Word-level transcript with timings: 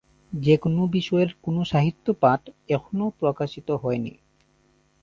যেকোনো 0.33 0.81
বিষয়ের 0.87 1.29
কোন 1.43 1.55
সাহিত্য 1.63 2.05
পাঠ 2.21 2.41
এখনও 2.69 3.07
প্রকাশিত 3.19 3.67
হয়নি। 3.83 4.13